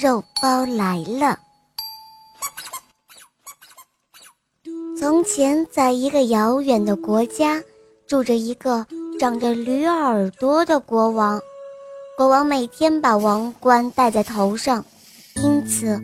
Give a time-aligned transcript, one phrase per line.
[0.00, 1.36] 肉包来了。
[4.96, 7.60] 从前，在一个遥远的国家，
[8.06, 8.86] 住着一个
[9.18, 11.40] 长着驴耳朵的国王。
[12.16, 14.84] 国王每天把王冠戴在头上，
[15.36, 16.00] 因此，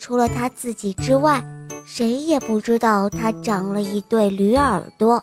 [0.00, 1.44] 除了他自己之外，
[1.86, 5.22] 谁也不知道他长了一对驴耳朵。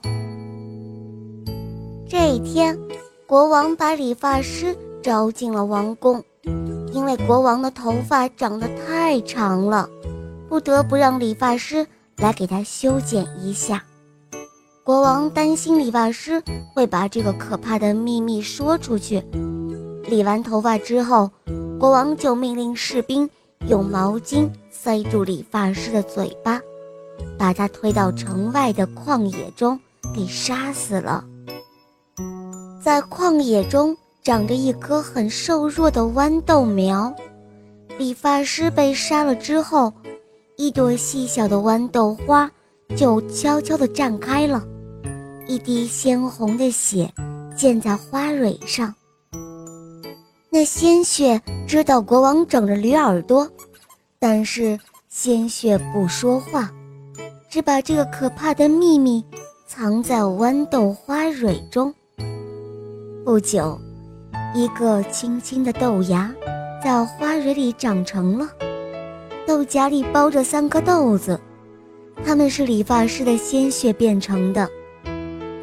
[2.07, 2.77] 这一天，
[3.27, 6.23] 国王把理发师招进了王宫。
[6.93, 9.89] 因为国王的头发长得太长了，
[10.47, 11.85] 不得不让理发师
[12.17, 13.83] 来给他修剪一下。
[14.83, 16.43] 国王担心理发师
[16.75, 19.23] 会把这个可怕的秘密说出去。
[20.07, 21.31] 理完头发之后，
[21.79, 23.27] 国王就命令士兵
[23.67, 26.61] 用毛巾塞住理发师的嘴巴，
[27.39, 29.79] 把他推到城外的旷野中
[30.13, 31.25] 给杀死了。
[32.83, 33.97] 在旷野中。
[34.23, 37.13] 长着一棵很瘦弱的豌豆苗，
[37.97, 39.91] 理发师被杀了之后，
[40.55, 42.49] 一朵细小的豌豆花
[42.95, 44.63] 就悄悄地绽开了，
[45.45, 47.11] 一滴鲜红的血
[47.57, 48.95] 溅在花蕊上。
[50.49, 53.45] 那鲜血知道国王长着驴耳朵，
[54.19, 54.79] 但是
[55.09, 56.71] 鲜血不说话，
[57.49, 59.21] 只把这个可怕的秘密
[59.67, 61.93] 藏在豌豆花蕊中。
[63.25, 63.77] 不久。
[64.55, 66.31] 一个青青的豆芽，
[66.83, 68.47] 在花蕊里长成了。
[69.47, 71.39] 豆荚里包着三颗豆子，
[72.23, 74.69] 它们是理发师的鲜血变成的。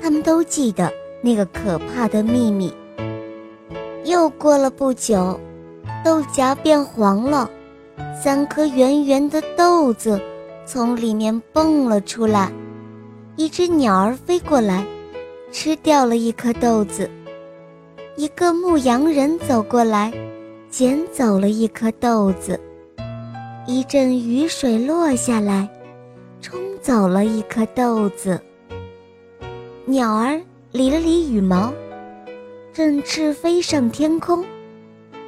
[0.03, 0.93] 他们都记得
[1.23, 2.75] 那个可怕的秘密。
[4.05, 5.39] 又过了不久，
[6.05, 7.49] 豆荚变黄了，
[8.21, 10.21] 三颗圆圆的豆子
[10.67, 12.51] 从里面蹦了出来。
[13.37, 14.85] 一只鸟儿飞过来，
[15.53, 17.09] 吃掉了一颗豆子。
[18.17, 20.13] 一个牧羊人走过来，
[20.69, 22.59] 捡走了一颗豆子。
[23.67, 25.69] 一阵雨水落下来，
[26.41, 28.39] 冲走了一颗豆子。
[29.85, 30.41] 鸟儿
[30.73, 31.73] 理了理羽毛，
[32.73, 34.45] 振翅飞上天空。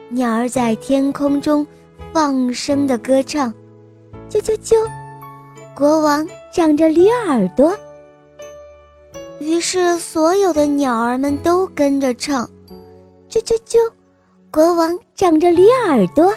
[0.09, 1.67] 鸟儿在天空中
[2.13, 3.53] 放声的歌唱
[4.29, 4.75] ：“啾啾啾！”
[5.75, 7.75] 国王长着驴耳朵。
[9.41, 12.49] 于是，所有的鸟儿们都跟着唱。
[13.33, 13.79] 啾啾啾！
[14.51, 16.31] 国王长着驴耳朵。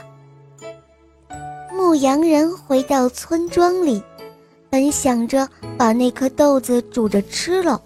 [1.73, 4.01] 牧羊人回到村庄里，
[4.69, 5.45] 本想着
[5.77, 7.81] 把那颗豆子煮着吃了，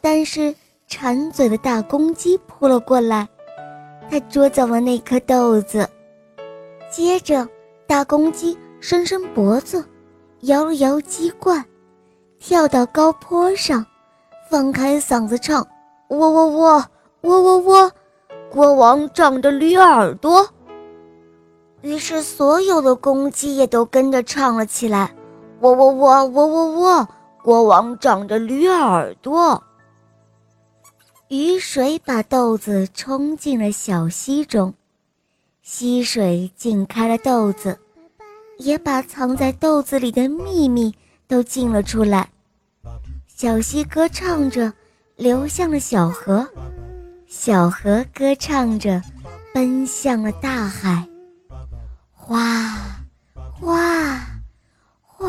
[0.00, 0.54] 但是
[0.86, 3.28] 馋嘴的大公鸡扑了过来，
[4.08, 5.88] 它捉走了那颗豆子。
[6.88, 7.48] 接着，
[7.88, 9.84] 大公鸡伸伸脖子，
[10.42, 11.64] 摇了摇鸡冠，
[12.38, 13.84] 跳到高坡上，
[14.48, 15.66] 放开嗓子唱：
[16.10, 16.84] 喔喔喔，
[17.22, 17.92] 喔喔喔。
[18.50, 20.44] 国王长着驴耳朵，
[21.82, 25.14] 于是所有的公鸡也都跟着唱了起来
[25.62, 27.08] ：“喔喔喔，喔喔喔！”
[27.44, 29.62] 国王长着驴耳朵。
[31.28, 34.74] 雨水把豆子冲进了小溪中，
[35.62, 37.78] 溪水浸开了豆子，
[38.58, 40.92] 也把藏在豆子里的秘密
[41.28, 42.28] 都浸了出来。
[43.28, 44.72] 小溪歌唱着，
[45.14, 46.44] 流向了小河。
[47.32, 49.00] 小河歌唱着，
[49.54, 51.06] 奔向了大海。
[52.12, 52.74] 哗，
[53.52, 54.20] 哗，
[55.06, 55.28] 哗！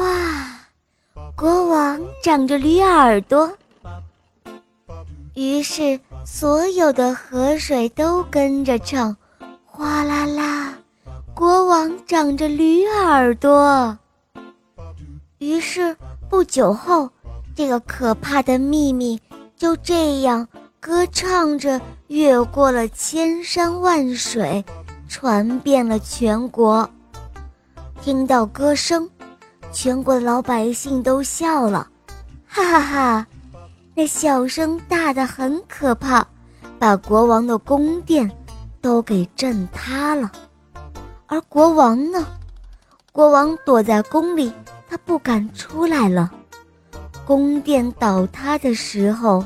[1.35, 3.55] 国王长着驴耳朵，
[5.35, 9.15] 于是所有的河水都跟着唱：
[9.63, 10.73] 哗啦啦！
[11.35, 13.95] 国王长着驴耳朵。
[15.37, 15.95] 于是
[16.27, 17.11] 不久后，
[17.55, 19.21] 这个可怕的秘密
[19.55, 20.47] 就这样。
[20.83, 24.65] 歌唱着，越过了千山万水，
[25.07, 26.89] 传遍了全国。
[28.01, 29.07] 听到歌声，
[29.71, 31.87] 全国的老百姓都笑了，
[32.47, 33.27] 哈哈哈！
[33.93, 36.25] 那笑声大得很可怕，
[36.79, 38.29] 把国王的宫殿
[38.81, 40.31] 都给震塌了。
[41.27, 42.25] 而国王呢？
[43.11, 44.51] 国王躲在宫里，
[44.89, 46.31] 他不敢出来了。
[47.23, 49.45] 宫殿倒塌的时候。